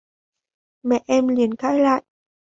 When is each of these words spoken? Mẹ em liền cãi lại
Mẹ 0.83 1.03
em 1.07 1.27
liền 1.27 1.53
cãi 1.53 1.79
lại 1.79 2.03